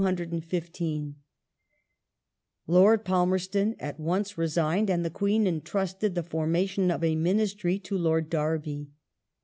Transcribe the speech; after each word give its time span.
The 0.01 0.41
sec 0.49 1.13
Lord 2.65 3.05
Palmerston 3.05 3.75
at 3.79 3.99
once 3.99 4.35
resigned, 4.35 4.89
and 4.89 5.05
the 5.05 5.11
Queen 5.11 5.45
entrusted 5.45 6.13
ond 6.17 6.17
Ad 6.17 6.25
^Y^Q 6.25 6.31
formation 6.31 6.89
of 6.89 7.03
a 7.03 7.15
Ministry 7.15 7.77
to 7.77 7.99
Lord 7.99 8.27
Derby. 8.27 8.89